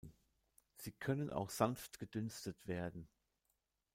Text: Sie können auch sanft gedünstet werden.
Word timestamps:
Sie 0.77 0.93
können 0.93 1.29
auch 1.29 1.51
sanft 1.51 1.99
gedünstet 1.99 2.65
werden. 2.67 3.07